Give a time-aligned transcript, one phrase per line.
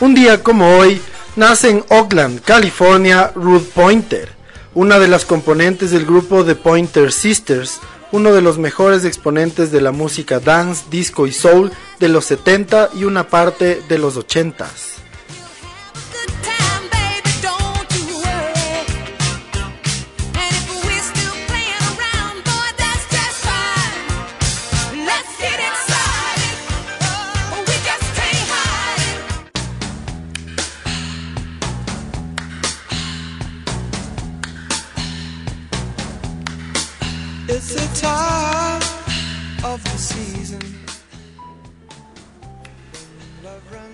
[0.00, 1.00] un día como hoy,
[1.36, 4.28] nace en Oakland, California, Ruth Pointer,
[4.74, 7.80] una de las componentes del grupo The Pointer Sisters,
[8.12, 12.90] uno de los mejores exponentes de la música dance, disco y soul de los 70
[12.94, 14.97] y una parte de los 80s.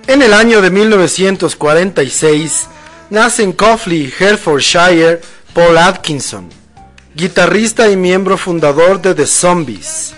[0.06, 2.68] En el año de 1946
[3.10, 5.20] nace en Coughley, Hertfordshire,
[5.54, 6.50] Paul Atkinson,
[7.14, 10.14] guitarrista y miembro fundador de The Zombies.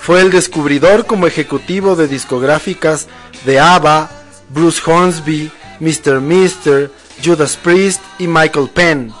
[0.00, 3.08] Fue el descubridor como ejecutivo de discográficas
[3.44, 4.08] de ABBA,
[4.50, 6.20] Bruce Hornsby, Mr.
[6.20, 6.90] Mister,
[7.22, 9.12] Judas Priest y Michael Penn.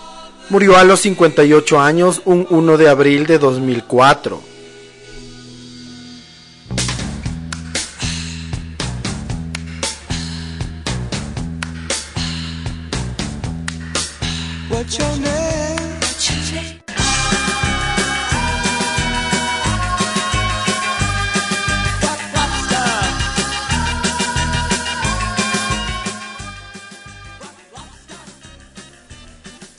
[0.48, 4.57] Murió a los 58 años un 1 de abril de 2004.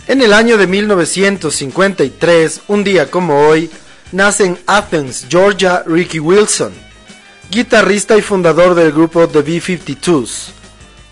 [0.10, 3.70] En el año de 1953, un día como hoy,
[4.12, 6.74] nace en Athens, Georgia, Ricky Wilson,
[7.52, 10.48] guitarrista y fundador del grupo The B-52s.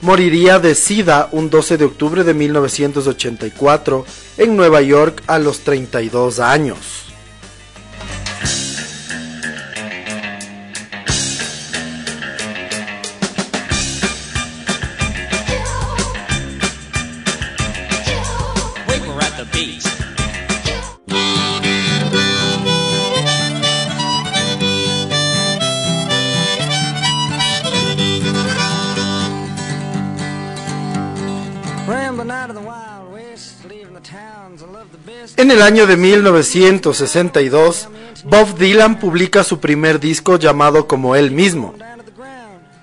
[0.01, 4.03] Moriría de SIDA un 12 de octubre de 1984
[4.39, 7.06] en Nueva York a los 32 años.
[35.47, 37.87] En el año de 1962,
[38.25, 41.73] Bob Dylan publica su primer disco llamado como él mismo.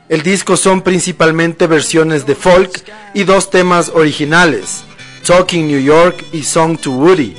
[0.09, 2.71] El disco son principalmente versiones de folk
[3.13, 4.83] y dos temas originales,
[5.27, 7.37] Talking New York y Song to Woody.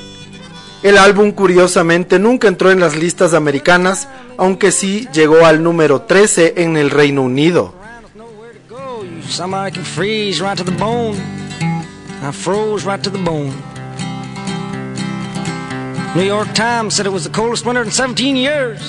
[0.84, 6.54] El álbum curiosamente nunca entró en las listas americanas, aunque sí llegó al número 13
[6.58, 7.74] en el Reino Unido.
[16.16, 18.80] New York Times said it was the coldest winter in 17 years.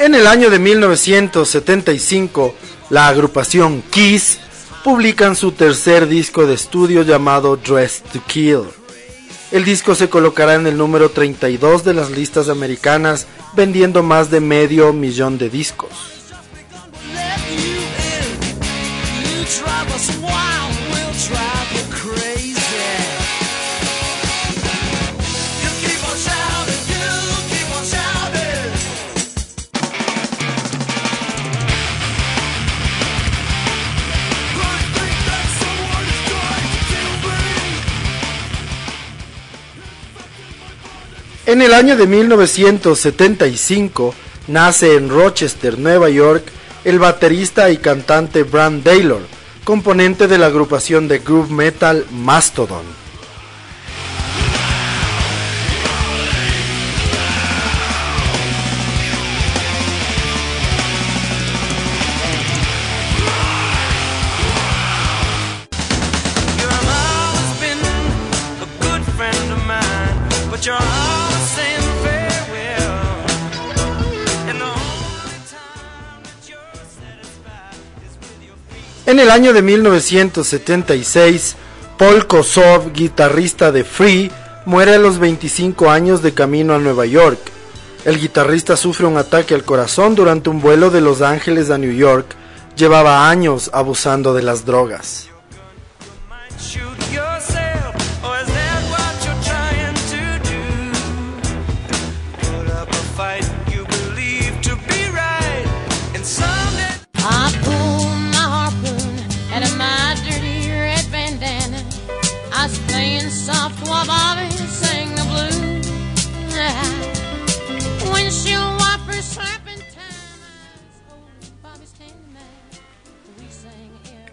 [0.00, 2.54] En el año de 1975,
[2.90, 4.40] la agrupación Kiss
[4.82, 8.77] publican su tercer disco de estudio llamado Dress to Kill.
[9.50, 14.40] El disco se colocará en el número 32 de las listas americanas, vendiendo más de
[14.40, 16.17] medio millón de discos.
[41.48, 44.14] En el año de 1975
[44.48, 46.44] nace en Rochester, Nueva York,
[46.84, 49.22] el baterista y cantante Brand Taylor,
[49.64, 52.84] componente de la agrupación de groove metal Mastodon.
[79.18, 81.56] En el año de 1976,
[81.98, 84.30] Paul Kosov, guitarrista de Free,
[84.64, 87.40] muere a los 25 años de camino a Nueva York.
[88.04, 91.90] El guitarrista sufre un ataque al corazón durante un vuelo de Los Ángeles a New
[91.90, 92.36] York.
[92.76, 95.30] Llevaba años abusando de las drogas.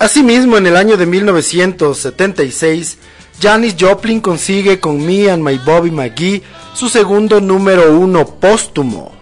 [0.06, 3.00] Asimismo, en el año de 1976,
[3.42, 6.44] Janis Joplin consigue con Me and My Bobby McGee
[6.75, 9.13] su segundo número uno póstumo.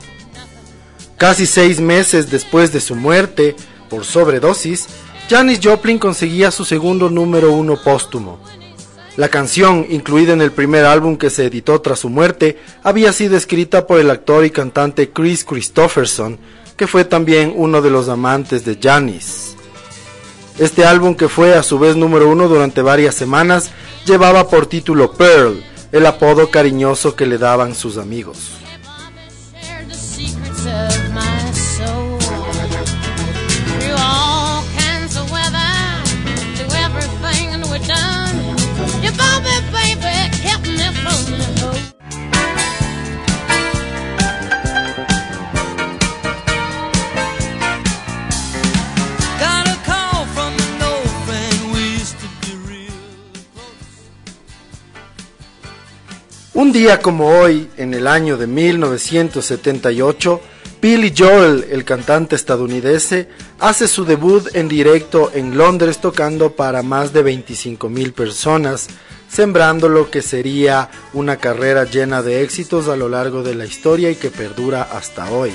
[1.16, 3.56] Casi seis meses después de su muerte
[3.90, 4.88] por sobredosis,
[5.30, 8.40] Janis Joplin conseguía su segundo número uno póstumo.
[9.16, 13.38] La canción, incluida en el primer álbum que se editó tras su muerte, había sido
[13.38, 16.40] escrita por el actor y cantante Chris Christopherson,
[16.76, 19.56] que fue también uno de los amantes de Janis.
[20.60, 23.72] Este álbum, que fue a su vez número uno durante varias semanas,
[24.06, 28.63] llevaba por título Pearl, el apodo cariñoso que le daban sus amigos.
[56.74, 60.42] Un día como hoy, en el año de 1978,
[60.82, 63.28] Billy Joel, el cantante estadounidense,
[63.60, 68.88] hace su debut en directo en Londres tocando para más de 25 mil personas,
[69.30, 74.10] sembrando lo que sería una carrera llena de éxitos a lo largo de la historia
[74.10, 75.52] y que perdura hasta hoy.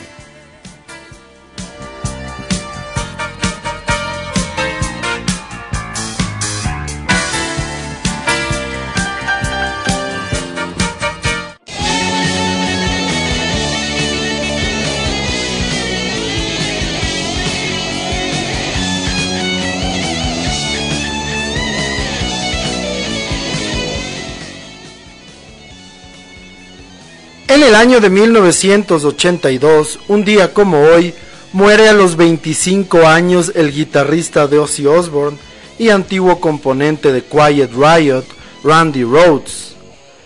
[27.59, 31.13] En el año de 1982, un día como hoy,
[31.53, 35.39] muere a los 25 años el guitarrista de Ozzy Osbourne
[35.77, 38.23] y antiguo componente de Quiet Riot,
[38.63, 39.75] Randy Rhodes.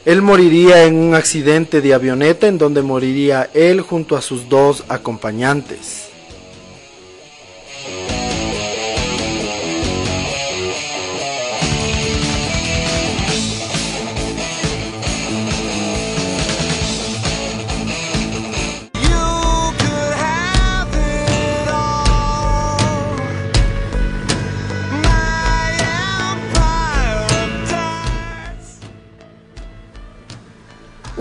[0.04, 4.84] Él moriría en un accidente de avioneta en donde moriría él junto a sus dos
[4.90, 6.11] acompañantes.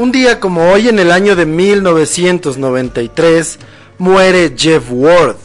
[0.01, 3.59] Un día como hoy, en el año de 1993,
[3.99, 5.37] muere Jeff Worth.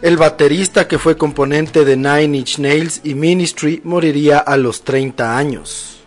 [0.00, 5.36] El baterista que fue componente de Nine Inch Nails y Ministry moriría a los 30
[5.36, 5.98] años.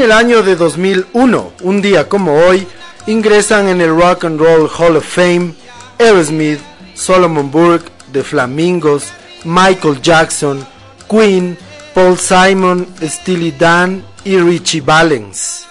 [0.00, 2.66] En el año de 2001, un día como hoy,
[3.06, 5.52] ingresan en el Rock and Roll Hall of Fame
[5.98, 6.60] Aerosmith,
[6.94, 9.08] Solomon Burke, The Flamingos,
[9.44, 10.66] Michael Jackson,
[11.06, 11.58] Queen,
[11.92, 15.69] Paul Simon, Steely Dan y Richie Valens.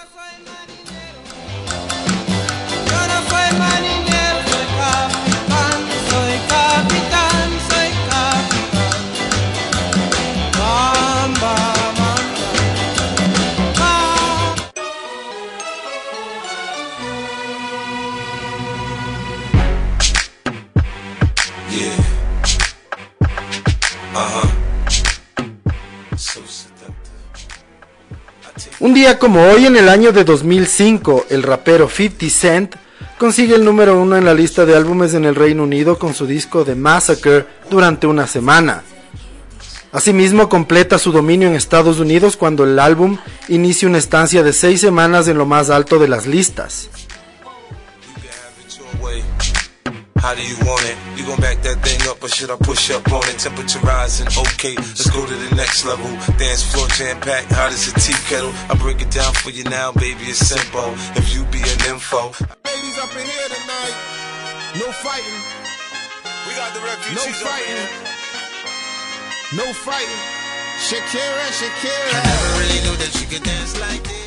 [28.80, 32.76] Un día como hoy, en el año de 2005, el rapero 50 Cent
[33.18, 36.26] consigue el número uno en la lista de álbumes en el Reino Unido con su
[36.26, 38.82] disco The Massacre durante una semana.
[39.92, 43.18] Asimismo, completa su dominio en Estados Unidos cuando el álbum
[43.48, 46.88] inicia una estancia de seis semanas en lo más alto de las listas.
[50.20, 50.96] How do you want it?
[51.16, 53.40] You gon' back that thing up or should I push up on it?
[53.40, 56.04] Temperature rising, okay, let's go to the next level.
[56.36, 58.52] Dance floor jam packed, hot as a tea kettle.
[58.68, 60.92] I break it down for you now, baby, it's simple.
[61.16, 62.36] If you be an info.
[62.68, 63.96] Ladies up in here tonight,
[64.76, 65.40] no fighting.
[66.44, 67.88] We got the refugees no fighting.
[69.56, 70.22] No fighting.
[70.84, 72.12] Shakira, Shakira.
[72.12, 74.20] I never really knew that she could dance like this.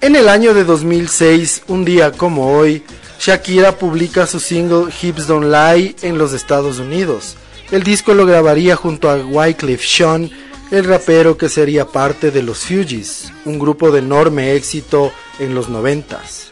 [0.00, 2.84] En el año de 2006, un día como hoy,
[3.18, 7.36] Shakira publica su single Hips Don't Lie en los Estados Unidos.
[7.70, 10.30] El disco lo grabaría junto a Wycliffe Sean,
[10.70, 15.68] el rapero que sería parte de los Fugees, un grupo de enorme éxito en los
[15.68, 16.50] noventas.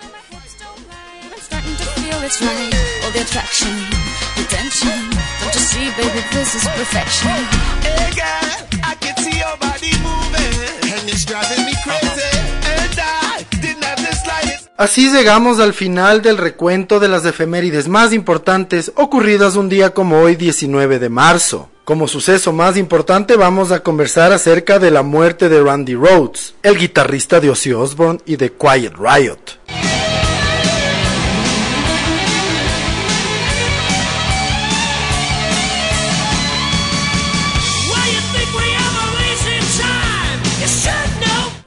[14.76, 20.20] Así llegamos al final del recuento de las efemérides más importantes ocurridas un día como
[20.20, 21.70] hoy 19 de marzo.
[21.84, 26.76] Como suceso más importante vamos a conversar acerca de la muerte de Randy Rhodes, el
[26.76, 29.38] guitarrista de Ozzy Osbourne y de Quiet Riot.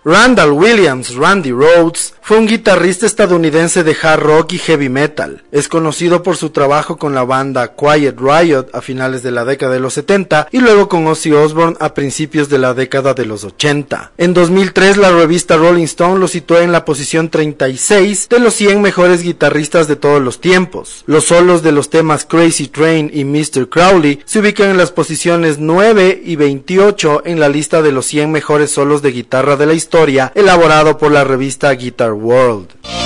[0.06, 5.42] Randall Williams, Randy Rhodes, fue un guitarrista estadounidense de hard rock y heavy metal.
[5.52, 9.74] Es conocido por su trabajo con la banda Quiet Riot a finales de la década
[9.74, 13.46] de los 70 y luego con Ozzy Osbourne a principios de la década de los
[13.46, 14.12] 80.
[14.20, 18.80] En 2003 la revista Rolling Stone lo situó en la posición 36 de los 100
[18.80, 21.04] mejores guitarristas de todos los tiempos.
[21.08, 23.70] Los solos de los temas Crazy Train y Mr.
[23.70, 28.32] Crowley se ubican en las posiciones 9 y 28 en la lista de los 100
[28.32, 32.99] mejores solos de guitarra de la historia elaborado por la revista Guitar world.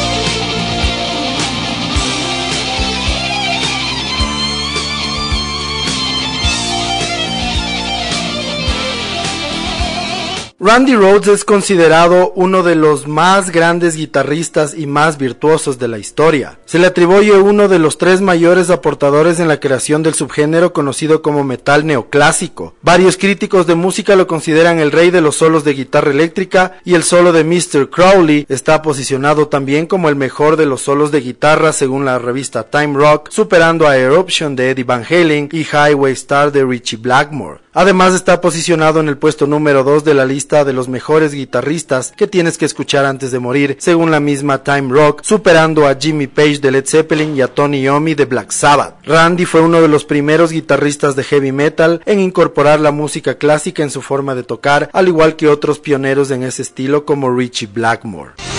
[10.66, 15.98] Randy Rhodes es considerado uno de los más grandes guitarristas y más virtuosos de la
[15.98, 16.58] historia.
[16.64, 21.22] Se le atribuye uno de los tres mayores aportadores en la creación del subgénero conocido
[21.22, 22.76] como metal neoclásico.
[22.82, 26.94] Varios críticos de música lo consideran el rey de los solos de guitarra eléctrica y
[26.94, 27.90] el solo de Mr.
[27.90, 32.64] Crowley está posicionado también como el mejor de los solos de guitarra según la revista
[32.64, 37.60] Time Rock, superando a Eruption de Eddie Van Halen y Highway Star de Richie Blackmore.
[37.76, 42.14] Además está posicionado en el puesto número 2 de la lista de los mejores guitarristas
[42.16, 46.28] que tienes que escuchar antes de morir, según la misma Time Rock, superando a Jimmy
[46.28, 48.96] Page de Led Zeppelin y a Tony Iommi de Black Sabbath.
[49.04, 53.82] Randy fue uno de los primeros guitarristas de heavy metal en incorporar la música clásica
[53.82, 57.68] en su forma de tocar, al igual que otros pioneros en ese estilo como Richie
[57.74, 58.53] Blackmore.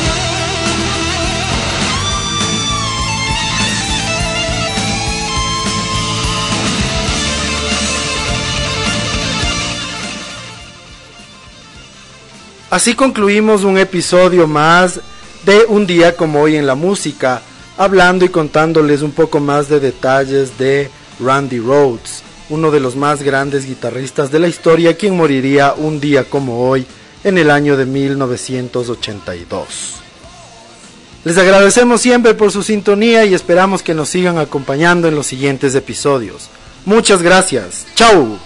[12.74, 14.98] Así concluimos un episodio más
[15.46, 17.40] de Un día como hoy en la música,
[17.76, 20.90] hablando y contándoles un poco más de detalles de
[21.20, 26.24] Randy Rhodes, uno de los más grandes guitarristas de la historia, quien moriría un día
[26.24, 26.84] como hoy
[27.22, 29.66] en el año de 1982.
[31.22, 35.76] Les agradecemos siempre por su sintonía y esperamos que nos sigan acompañando en los siguientes
[35.76, 36.48] episodios.
[36.84, 37.86] Muchas gracias.
[37.94, 38.36] Chao.